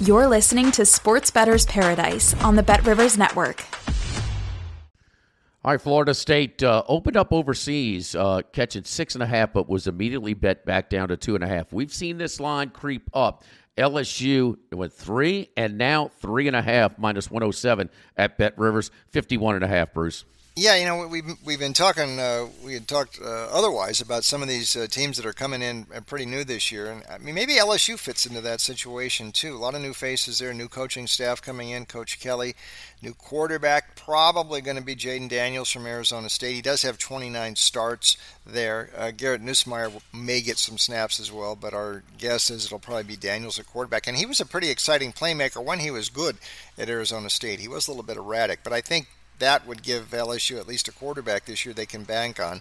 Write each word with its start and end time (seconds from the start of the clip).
You're 0.00 0.28
listening 0.28 0.70
to 0.72 0.84
Sports 0.84 1.32
Bettor's 1.32 1.66
Paradise 1.66 2.32
on 2.44 2.54
the 2.54 2.62
Bet 2.62 2.86
Rivers 2.86 3.18
Network. 3.18 3.64
All 5.64 5.72
right, 5.72 5.80
Florida 5.80 6.14
State 6.14 6.62
uh, 6.62 6.84
opened 6.86 7.16
up 7.16 7.32
overseas, 7.32 8.14
uh, 8.14 8.42
catching 8.52 8.84
six 8.84 9.14
and 9.14 9.24
a 9.24 9.26
half, 9.26 9.52
but 9.52 9.68
was 9.68 9.88
immediately 9.88 10.34
bet 10.34 10.64
back 10.64 10.88
down 10.88 11.08
to 11.08 11.16
two 11.16 11.34
and 11.34 11.42
a 11.42 11.48
half. 11.48 11.72
We've 11.72 11.92
seen 11.92 12.16
this 12.16 12.38
line 12.38 12.70
creep 12.70 13.10
up. 13.12 13.42
LSU 13.76 14.56
went 14.70 14.92
three 14.92 15.50
and 15.56 15.76
now 15.76 16.12
three 16.20 16.46
and 16.46 16.54
a 16.54 16.62
half 16.62 16.96
minus 16.96 17.28
107 17.28 17.90
at 18.16 18.38
Bet 18.38 18.56
Rivers, 18.56 18.92
51 19.08 19.56
and 19.56 19.64
a 19.64 19.68
half, 19.68 19.92
Bruce. 19.92 20.24
Yeah, 20.60 20.74
you 20.74 20.86
know 20.86 21.06
we've 21.06 21.36
we've 21.44 21.60
been 21.60 21.72
talking. 21.72 22.18
Uh, 22.18 22.48
we 22.64 22.74
had 22.74 22.88
talked 22.88 23.20
uh, 23.22 23.46
otherwise 23.52 24.00
about 24.00 24.24
some 24.24 24.42
of 24.42 24.48
these 24.48 24.74
uh, 24.74 24.88
teams 24.88 25.16
that 25.16 25.24
are 25.24 25.32
coming 25.32 25.62
in 25.62 25.84
pretty 26.06 26.26
new 26.26 26.42
this 26.42 26.72
year, 26.72 26.90
and 26.90 27.04
I 27.08 27.18
mean 27.18 27.36
maybe 27.36 27.54
LSU 27.54 27.96
fits 27.96 28.26
into 28.26 28.40
that 28.40 28.60
situation 28.60 29.30
too. 29.30 29.54
A 29.54 29.58
lot 29.58 29.76
of 29.76 29.82
new 29.82 29.92
faces 29.92 30.40
there, 30.40 30.52
new 30.52 30.66
coaching 30.66 31.06
staff 31.06 31.40
coming 31.40 31.70
in. 31.70 31.86
Coach 31.86 32.18
Kelly, 32.18 32.56
new 33.00 33.14
quarterback, 33.14 33.94
probably 33.94 34.60
going 34.60 34.76
to 34.76 34.82
be 34.82 34.96
Jayden 34.96 35.28
Daniels 35.28 35.70
from 35.70 35.86
Arizona 35.86 36.28
State. 36.28 36.56
He 36.56 36.62
does 36.62 36.82
have 36.82 36.98
29 36.98 37.54
starts 37.54 38.16
there. 38.44 38.90
Uh, 38.96 39.12
Garrett 39.12 39.44
Nussmeier 39.44 40.02
may 40.12 40.40
get 40.40 40.58
some 40.58 40.76
snaps 40.76 41.20
as 41.20 41.30
well, 41.30 41.54
but 41.54 41.72
our 41.72 42.02
guess 42.18 42.50
is 42.50 42.66
it'll 42.66 42.80
probably 42.80 43.04
be 43.04 43.16
Daniels 43.16 43.60
at 43.60 43.66
quarterback. 43.68 44.08
And 44.08 44.16
he 44.16 44.26
was 44.26 44.40
a 44.40 44.46
pretty 44.46 44.70
exciting 44.70 45.12
playmaker 45.12 45.64
when 45.64 45.78
he 45.78 45.92
was 45.92 46.08
good 46.08 46.36
at 46.76 46.88
Arizona 46.88 47.30
State. 47.30 47.60
He 47.60 47.68
was 47.68 47.86
a 47.86 47.92
little 47.92 48.02
bit 48.02 48.16
erratic, 48.16 48.64
but 48.64 48.72
I 48.72 48.80
think 48.80 49.06
that 49.38 49.66
would 49.66 49.82
give 49.82 50.10
LSU 50.10 50.58
at 50.58 50.68
least 50.68 50.88
a 50.88 50.92
quarterback 50.92 51.44
this 51.44 51.64
year 51.64 51.74
they 51.74 51.86
can 51.86 52.04
bank 52.04 52.40
on. 52.40 52.60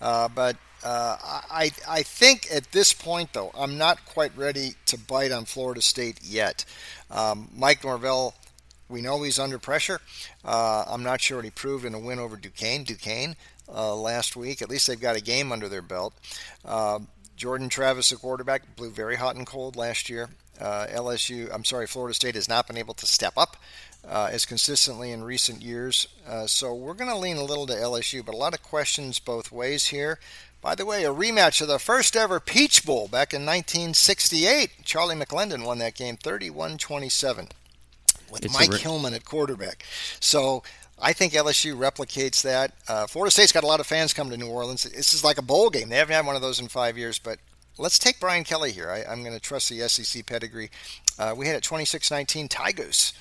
Uh, 0.00 0.28
but 0.28 0.56
uh, 0.84 1.16
I, 1.22 1.70
I 1.88 2.02
think 2.02 2.48
at 2.52 2.70
this 2.72 2.92
point, 2.92 3.32
though, 3.32 3.50
I'm 3.54 3.78
not 3.78 4.04
quite 4.04 4.36
ready 4.36 4.74
to 4.86 4.98
bite 4.98 5.32
on 5.32 5.46
Florida 5.46 5.80
State 5.80 6.20
yet. 6.22 6.64
Um, 7.10 7.48
Mike 7.56 7.84
Norvell, 7.84 8.34
we 8.88 9.00
know 9.00 9.22
he's 9.22 9.38
under 9.38 9.58
pressure. 9.58 10.00
Uh, 10.44 10.84
I'm 10.86 11.02
not 11.02 11.20
sure 11.22 11.38
what 11.38 11.44
he 11.44 11.50
proved 11.50 11.86
in 11.86 11.94
a 11.94 11.98
win 11.98 12.18
over 12.18 12.36
Duquesne. 12.36 12.84
Duquesne 12.84 13.34
uh, 13.68 13.94
last 13.94 14.36
week. 14.36 14.60
At 14.60 14.68
least 14.68 14.86
they've 14.86 15.00
got 15.00 15.16
a 15.16 15.22
game 15.22 15.52
under 15.52 15.68
their 15.68 15.82
belt. 15.82 16.12
Uh, 16.64 16.98
Jordan 17.36 17.68
Travis, 17.68 18.10
the 18.10 18.16
quarterback, 18.16 18.76
blew 18.76 18.90
very 18.90 19.16
hot 19.16 19.36
and 19.36 19.46
cold 19.46 19.76
last 19.76 20.10
year. 20.10 20.28
Uh, 20.60 20.86
LSU, 20.90 21.52
I'm 21.52 21.64
sorry, 21.64 21.86
Florida 21.86 22.14
State 22.14 22.34
has 22.34 22.48
not 22.48 22.66
been 22.66 22.76
able 22.76 22.94
to 22.94 23.06
step 23.06 23.34
up 23.36 23.56
uh, 24.08 24.28
as 24.30 24.44
consistently 24.44 25.10
in 25.10 25.24
recent 25.24 25.62
years. 25.62 26.08
Uh, 26.26 26.46
so 26.46 26.74
we're 26.74 26.94
going 26.94 27.10
to 27.10 27.16
lean 27.16 27.36
a 27.36 27.44
little 27.44 27.66
to 27.66 27.74
LSU, 27.74 28.24
but 28.24 28.34
a 28.34 28.38
lot 28.38 28.54
of 28.54 28.62
questions 28.62 29.18
both 29.18 29.50
ways 29.50 29.86
here. 29.86 30.18
By 30.60 30.74
the 30.74 30.86
way, 30.86 31.04
a 31.04 31.12
rematch 31.12 31.60
of 31.60 31.68
the 31.68 31.78
first 31.78 32.16
ever 32.16 32.40
Peach 32.40 32.86
Bowl 32.86 33.06
back 33.06 33.34
in 33.34 33.42
1968. 33.42 34.70
Charlie 34.84 35.14
McClendon 35.14 35.66
won 35.66 35.78
that 35.78 35.94
game 35.94 36.16
31 36.16 36.78
27 36.78 37.48
with 38.30 38.44
it's 38.46 38.54
Mike 38.54 38.70
re- 38.72 38.78
Hillman 38.78 39.12
at 39.12 39.26
quarterback. 39.26 39.84
So 40.20 40.62
I 40.98 41.12
think 41.12 41.34
LSU 41.34 41.76
replicates 41.76 42.42
that. 42.42 42.72
Uh, 42.88 43.06
Florida 43.06 43.30
State's 43.30 43.52
got 43.52 43.64
a 43.64 43.66
lot 43.66 43.80
of 43.80 43.86
fans 43.86 44.14
coming 44.14 44.30
to 44.32 44.38
New 44.38 44.50
Orleans. 44.50 44.84
This 44.84 45.12
is 45.12 45.22
like 45.22 45.36
a 45.36 45.42
bowl 45.42 45.68
game. 45.68 45.90
They 45.90 45.96
haven't 45.96 46.14
had 46.14 46.24
one 46.24 46.36
of 46.36 46.42
those 46.42 46.60
in 46.60 46.68
five 46.68 46.96
years, 46.96 47.18
but 47.18 47.38
let's 47.78 47.98
take 47.98 48.20
Brian 48.20 48.44
Kelly 48.44 48.72
here. 48.72 48.90
I, 48.90 49.12
am 49.12 49.22
going 49.22 49.34
to 49.34 49.40
trust 49.40 49.68
the 49.70 49.88
SEC 49.88 50.26
pedigree. 50.26 50.70
Uh, 51.18 51.34
we 51.36 51.46
had 51.46 51.56
it 51.56 51.62
26 51.62 52.10
19 52.10 52.48
Tigers 52.48 53.12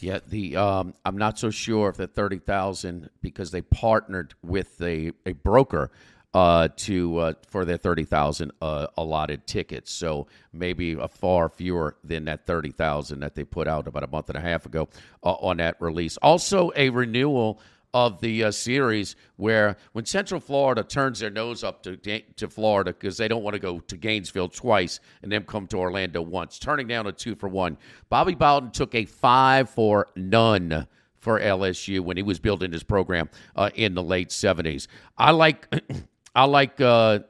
yeah, 0.00 0.20
the 0.26 0.56
um, 0.56 0.94
I'm 1.04 1.18
not 1.18 1.38
so 1.38 1.50
sure 1.50 1.88
if 1.88 1.96
the 1.96 2.06
thirty 2.06 2.38
thousand 2.38 3.10
because 3.20 3.50
they 3.50 3.62
partnered 3.62 4.34
with 4.42 4.80
a, 4.80 5.12
a 5.26 5.32
broker 5.32 5.90
uh, 6.34 6.68
to 6.76 7.18
uh, 7.18 7.32
for 7.48 7.64
their 7.64 7.78
thirty 7.78 8.04
thousand 8.04 8.52
uh, 8.62 8.86
allotted 8.96 9.46
tickets. 9.46 9.90
So 9.92 10.28
maybe 10.52 10.92
a 10.92 11.08
far 11.08 11.48
fewer 11.48 11.96
than 12.04 12.26
that 12.26 12.46
thirty 12.46 12.70
thousand 12.70 13.20
that 13.20 13.34
they 13.34 13.44
put 13.44 13.66
out 13.66 13.88
about 13.88 14.04
a 14.04 14.08
month 14.08 14.28
and 14.28 14.38
a 14.38 14.40
half 14.40 14.66
ago 14.66 14.88
uh, 15.24 15.32
on 15.32 15.56
that 15.56 15.76
release. 15.80 16.16
Also, 16.18 16.70
a 16.76 16.90
renewal 16.90 17.60
of 17.94 18.20
the 18.20 18.44
uh, 18.44 18.50
series 18.50 19.16
where 19.36 19.76
when 19.92 20.04
Central 20.04 20.40
Florida 20.40 20.82
turns 20.82 21.20
their 21.20 21.30
nose 21.30 21.64
up 21.64 21.82
to 21.82 21.96
to 21.96 22.48
Florida 22.48 22.92
because 22.92 23.16
they 23.16 23.28
don't 23.28 23.42
want 23.42 23.54
to 23.54 23.60
go 23.60 23.80
to 23.80 23.96
Gainesville 23.96 24.48
twice 24.48 25.00
and 25.22 25.32
then 25.32 25.44
come 25.44 25.66
to 25.68 25.78
Orlando 25.78 26.20
once, 26.20 26.58
turning 26.58 26.86
down 26.86 27.06
a 27.06 27.12
two 27.12 27.34
for 27.34 27.48
one. 27.48 27.78
Bobby 28.08 28.34
Bowden 28.34 28.70
took 28.70 28.94
a 28.94 29.04
five 29.04 29.70
for 29.70 30.08
none 30.16 30.86
for 31.18 31.40
LSU 31.40 32.00
when 32.00 32.16
he 32.16 32.22
was 32.22 32.38
building 32.38 32.72
his 32.72 32.82
program 32.82 33.28
uh, 33.56 33.70
in 33.74 33.94
the 33.94 34.02
late 34.02 34.32
seventies. 34.32 34.88
I 35.16 35.30
like 35.30 35.66
I 36.34 36.44
like 36.44 36.80
uh, 36.80 37.20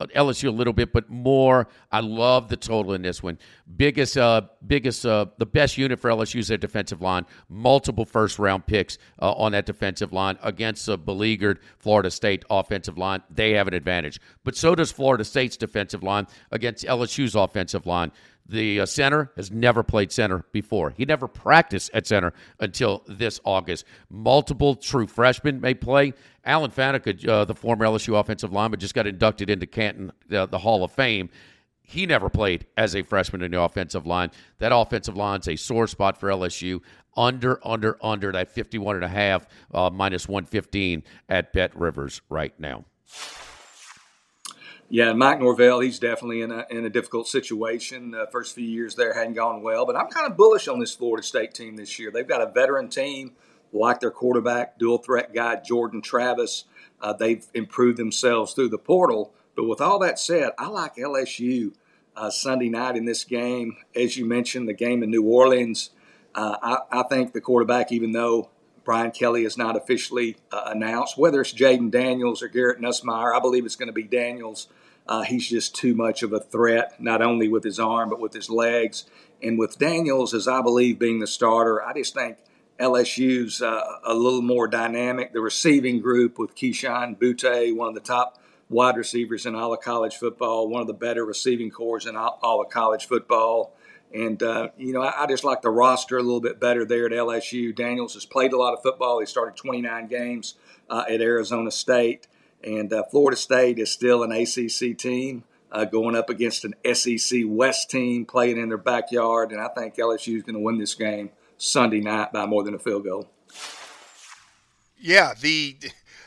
LSU 0.00 0.48
a 0.48 0.50
little 0.50 0.72
bit, 0.72 0.92
but 0.92 1.08
more. 1.08 1.68
I 1.92 2.00
love 2.00 2.48
the 2.48 2.56
total 2.56 2.94
in 2.94 3.02
this 3.02 3.22
one. 3.22 3.38
Biggest, 3.76 4.16
uh, 4.16 4.42
biggest, 4.66 5.06
uh, 5.06 5.26
the 5.38 5.46
best 5.46 5.78
unit 5.78 6.00
for 6.00 6.10
LSU 6.10 6.40
is 6.40 6.48
their 6.48 6.58
defensive 6.58 7.00
line. 7.00 7.26
Multiple 7.48 8.04
first 8.04 8.38
round 8.38 8.66
picks 8.66 8.98
uh, 9.22 9.32
on 9.32 9.52
that 9.52 9.66
defensive 9.66 10.12
line 10.12 10.36
against 10.42 10.88
a 10.88 10.96
beleaguered 10.96 11.60
Florida 11.78 12.10
State 12.10 12.44
offensive 12.50 12.98
line. 12.98 13.22
They 13.30 13.52
have 13.52 13.68
an 13.68 13.74
advantage, 13.74 14.20
but 14.42 14.56
so 14.56 14.74
does 14.74 14.90
Florida 14.90 15.24
State's 15.24 15.56
defensive 15.56 16.02
line 16.02 16.26
against 16.50 16.84
LSU's 16.84 17.34
offensive 17.34 17.86
line. 17.86 18.10
The 18.46 18.80
uh, 18.80 18.86
center 18.86 19.32
has 19.36 19.50
never 19.50 19.82
played 19.82 20.12
center 20.12 20.44
before. 20.52 20.90
He 20.90 21.06
never 21.06 21.26
practiced 21.26 21.90
at 21.94 22.06
center 22.06 22.34
until 22.60 23.02
this 23.08 23.40
August. 23.44 23.86
Multiple 24.10 24.74
true 24.74 25.06
freshmen 25.06 25.60
may 25.60 25.72
play. 25.72 26.12
Alan 26.44 26.70
Faneca, 26.70 27.26
uh, 27.26 27.46
the 27.46 27.54
former 27.54 27.86
LSU 27.86 28.18
offensive 28.20 28.52
lineman, 28.52 28.80
just 28.80 28.94
got 28.94 29.06
inducted 29.06 29.48
into 29.48 29.66
Canton, 29.66 30.12
uh, 30.30 30.44
the 30.44 30.58
Hall 30.58 30.84
of 30.84 30.92
Fame. 30.92 31.30
He 31.80 32.04
never 32.04 32.28
played 32.28 32.66
as 32.76 32.94
a 32.94 33.02
freshman 33.02 33.42
in 33.42 33.50
the 33.50 33.60
offensive 33.60 34.06
line. 34.06 34.30
That 34.58 34.72
offensive 34.74 35.16
line's 35.16 35.48
a 35.48 35.56
sore 35.56 35.86
spot 35.86 36.18
for 36.18 36.28
LSU. 36.28 36.80
Under, 37.16 37.60
under, 37.66 37.96
under 38.02 38.32
that 38.32 38.50
51 38.50 38.96
and 38.96 39.04
a 39.04 39.08
half, 39.08 39.46
uh, 39.72 39.88
minus 39.90 40.28
115 40.28 41.04
at 41.28 41.52
Bet 41.52 41.76
Rivers 41.78 42.20
right 42.28 42.58
now. 42.58 42.84
Yeah, 44.94 45.12
Mike 45.12 45.40
Norvell, 45.40 45.80
he's 45.80 45.98
definitely 45.98 46.42
in 46.42 46.52
a 46.52 46.66
in 46.70 46.84
a 46.84 46.88
difficult 46.88 47.26
situation. 47.26 48.12
The 48.12 48.28
first 48.30 48.54
few 48.54 48.64
years 48.64 48.94
there 48.94 49.12
hadn't 49.12 49.34
gone 49.34 49.60
well, 49.60 49.84
but 49.84 49.96
I'm 49.96 50.06
kind 50.06 50.30
of 50.30 50.36
bullish 50.36 50.68
on 50.68 50.78
this 50.78 50.94
Florida 50.94 51.26
State 51.26 51.52
team 51.52 51.74
this 51.74 51.98
year. 51.98 52.12
They've 52.12 52.28
got 52.28 52.40
a 52.40 52.46
veteran 52.46 52.88
team, 52.90 53.32
like 53.72 53.98
their 53.98 54.12
quarterback, 54.12 54.78
dual 54.78 54.98
threat 54.98 55.34
guy 55.34 55.56
Jordan 55.56 56.00
Travis. 56.00 56.66
Uh, 57.00 57.12
they've 57.12 57.44
improved 57.54 57.98
themselves 57.98 58.52
through 58.52 58.68
the 58.68 58.78
portal. 58.78 59.34
But 59.56 59.64
with 59.64 59.80
all 59.80 59.98
that 59.98 60.20
said, 60.20 60.52
I 60.60 60.68
like 60.68 60.94
LSU 60.94 61.72
uh, 62.14 62.30
Sunday 62.30 62.68
night 62.68 62.96
in 62.96 63.04
this 63.04 63.24
game. 63.24 63.76
As 63.96 64.16
you 64.16 64.24
mentioned, 64.24 64.68
the 64.68 64.74
game 64.74 65.02
in 65.02 65.10
New 65.10 65.24
Orleans. 65.24 65.90
Uh, 66.36 66.56
I, 66.62 67.00
I, 67.00 67.02
think 67.02 67.32
the 67.32 67.40
quarterback, 67.40 67.90
even 67.90 68.12
though 68.12 68.48
Brian 68.84 69.10
Kelly 69.10 69.44
is 69.44 69.58
not 69.58 69.76
officially 69.76 70.36
uh, 70.52 70.66
announced. 70.66 71.18
Whether 71.18 71.40
it's 71.40 71.52
Jayden 71.52 71.90
Daniels 71.90 72.44
or 72.44 72.48
Garrett 72.48 72.80
Nussmeier, 72.80 73.34
I 73.34 73.40
believe 73.40 73.64
it's 73.64 73.74
going 73.74 73.88
to 73.88 73.92
be 73.92 74.04
Daniels. 74.04 74.68
Uh, 75.06 75.22
he's 75.22 75.48
just 75.48 75.74
too 75.74 75.94
much 75.94 76.22
of 76.22 76.32
a 76.32 76.40
threat, 76.40 77.00
not 77.00 77.20
only 77.20 77.48
with 77.48 77.64
his 77.64 77.78
arm, 77.78 78.08
but 78.08 78.20
with 78.20 78.32
his 78.32 78.48
legs. 78.48 79.04
And 79.42 79.58
with 79.58 79.78
Daniels, 79.78 80.32
as 80.32 80.48
I 80.48 80.62
believe, 80.62 80.98
being 80.98 81.20
the 81.20 81.26
starter, 81.26 81.84
I 81.84 81.92
just 81.92 82.14
think 82.14 82.38
LSU's 82.80 83.60
uh, 83.60 83.98
a 84.04 84.14
little 84.14 84.42
more 84.42 84.66
dynamic. 84.66 85.32
The 85.32 85.40
receiving 85.40 86.00
group 86.00 86.38
with 86.38 86.56
Kayshon 86.56 87.18
Boutte, 87.18 87.76
one 87.76 87.88
of 87.88 87.94
the 87.94 88.00
top 88.00 88.38
wide 88.68 88.96
receivers 88.96 89.46
in 89.46 89.54
all 89.54 89.72
of 89.72 89.80
college 89.80 90.16
football, 90.16 90.68
one 90.68 90.80
of 90.80 90.86
the 90.86 90.94
better 90.94 91.24
receiving 91.24 91.70
corps 91.70 92.06
in 92.06 92.16
all, 92.16 92.38
all 92.42 92.62
of 92.62 92.70
college 92.70 93.06
football 93.06 93.76
And, 94.12 94.42
uh, 94.42 94.68
you 94.78 94.92
know, 94.92 95.02
I, 95.02 95.24
I, 95.24 95.26
just 95.26 95.44
like 95.44 95.62
the 95.62 95.70
roster 95.70 96.16
a 96.18 96.22
little 96.22 96.40
bit 96.40 96.60
better 96.60 96.84
there 96.84 97.06
at 97.06 97.12
LSU. 97.12 97.74
Daniels 97.74 98.14
has 98.14 98.24
played 98.24 98.52
a 98.52 98.56
lot 98.56 98.72
of 98.72 98.82
football. 98.82 99.18
He 99.20 99.26
started 99.26 99.56
29 99.56 100.06
games 100.06 100.54
uh, 100.88 101.04
at 101.08 101.20
Arizona 101.20 101.70
State. 101.70 102.28
And 102.64 102.92
uh, 102.92 103.04
Florida 103.10 103.36
State 103.36 103.78
is 103.78 103.92
still 103.92 104.22
an 104.22 104.32
ACC 104.32 104.96
team 104.96 105.44
uh, 105.70 105.84
going 105.84 106.16
up 106.16 106.30
against 106.30 106.64
an 106.64 106.74
SEC 106.94 107.42
West 107.44 107.90
team 107.90 108.24
playing 108.24 108.56
in 108.56 108.68
their 108.68 108.78
backyard. 108.78 109.52
And 109.52 109.60
I 109.60 109.68
think 109.68 109.96
LSU 109.96 110.36
is 110.36 110.42
going 110.42 110.54
to 110.54 110.60
win 110.60 110.78
this 110.78 110.94
game 110.94 111.30
Sunday 111.58 112.00
night 112.00 112.32
by 112.32 112.46
more 112.46 112.62
than 112.62 112.74
a 112.74 112.78
field 112.78 113.04
goal. 113.04 113.28
Yeah, 114.98 115.34
the 115.38 115.76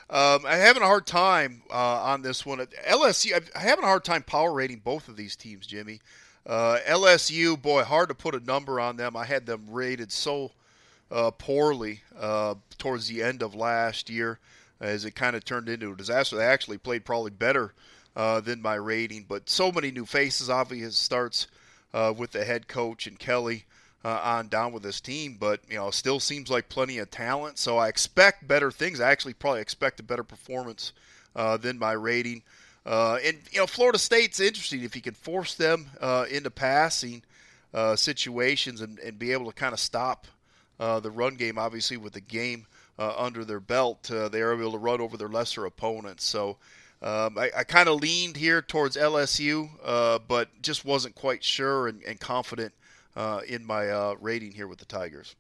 um, 0.10 0.46
I'm 0.46 0.60
having 0.60 0.84
a 0.84 0.86
hard 0.86 1.08
time 1.08 1.64
uh, 1.72 2.02
on 2.04 2.22
this 2.22 2.46
one. 2.46 2.60
LSU, 2.60 3.36
I'm 3.36 3.62
having 3.62 3.84
a 3.84 3.88
hard 3.88 4.06
time 4.06 4.22
power 4.22 4.54
rating 4.54 4.80
both 4.84 5.08
of 5.08 5.16
these 5.16 5.36
teams, 5.36 5.66
Jimmy. 5.66 6.00
Uh, 6.46 6.78
LSU, 6.88 7.60
boy, 7.60 7.84
hard 7.84 8.10
to 8.10 8.16
put 8.16 8.36
a 8.36 8.40
number 8.40 8.80
on 8.80 8.96
them. 8.96 9.18
I 9.18 9.26
had 9.26 9.46
them 9.46 9.66
rated 9.70 10.12
so 10.12 10.52
uh, 11.12 11.32
poorly 11.32 12.02
uh, 12.18 12.56
towards 12.78 13.08
the 13.08 13.24
end 13.24 13.42
of 13.42 13.56
last 13.56 14.10
year 14.10 14.40
as 14.80 15.06
it 15.06 15.16
kind 15.16 15.36
of 15.36 15.44
turned 15.44 15.70
into 15.70 15.92
a 15.92 15.96
disaster. 15.96 16.36
They 16.36 16.46
actually 16.46 16.78
played 16.78 17.06
probably 17.06 17.32
better 17.32 17.74
uh, 18.16 18.42
than 18.42 18.62
my 18.62 18.76
rating, 18.76 19.26
but 19.28 19.50
so 19.50 19.72
many 19.72 19.92
new 19.92 20.06
faces. 20.06 20.50
Obviously, 20.50 20.92
starts 20.92 21.48
uh, 21.94 22.14
with 22.16 22.32
the 22.32 22.44
head 22.44 22.68
coach 22.68 23.08
and 23.08 23.18
Kelly 23.18 23.66
uh, 24.04 24.20
on 24.24 24.48
down 24.48 24.72
with 24.72 24.84
this 24.84 25.02
team, 25.02 25.38
but 25.40 25.62
you 25.70 25.76
know, 25.76 25.92
still 25.92 26.20
seems 26.20 26.50
like 26.50 26.70
plenty 26.70 26.98
of 26.98 27.10
talent. 27.12 27.58
So 27.58 27.78
I 27.78 27.88
expect 27.88 28.48
better 28.48 28.72
things. 28.72 29.00
I 29.00 29.12
actually 29.12 29.34
probably 29.34 29.62
expect 29.62 30.00
a 30.00 30.04
better 30.04 30.24
performance 30.24 30.94
than 31.36 31.78
my 31.78 31.92
rating. 31.92 32.42
Uh, 32.88 33.20
and 33.22 33.38
you 33.52 33.60
know, 33.60 33.68
Florida 33.68 34.00
State's 34.00 34.40
interesting 34.40 34.82
if 34.82 34.96
you 34.96 35.02
can 35.02 35.14
force 35.14 35.56
them 35.56 35.88
uh, 36.00 36.26
into 36.32 36.50
passing 36.50 37.22
uh, 37.74 37.98
situations 37.98 38.80
and, 38.80 38.98
and, 39.00 39.20
be 39.20 39.34
able 39.34 39.46
to 39.46 39.52
kind 39.52 39.74
of 39.74 39.80
stop 39.80 40.26
uh, 40.80 40.98
the 41.02 41.12
run 41.12 41.36
game. 41.36 41.58
Obviously, 41.58 41.98
with 41.98 42.14
the 42.14 42.22
game 42.22 42.66
uh, 43.00 43.14
under 43.18 43.46
their 43.46 43.60
belt, 43.60 44.10
uh, 44.12 44.30
they 44.30 44.42
are 44.42 44.54
able 44.54 44.72
to 44.72 44.78
run 44.78 45.02
over 45.02 45.18
their 45.18 45.30
lesser 45.30 45.66
opponents. 45.66 46.24
So. 46.24 46.58
Um, 47.00 47.38
I, 47.38 47.52
I 47.56 47.64
kind 47.64 47.88
of 47.88 48.02
leaned 48.02 48.38
here 48.38 48.60
towards 48.60 48.98
LSU, 48.98 49.70
but 50.28 50.50
just 50.64 50.84
wasn't 50.84 51.14
quite 51.14 51.44
sure 51.44 51.88
and, 51.88 52.02
and 52.02 52.20
confident 52.20 52.74
in 53.48 53.64
my 53.64 54.16
rating 54.20 54.52
here 54.52 54.66
with 54.66 54.80
the 54.80 54.86
Tigers. 54.86 55.36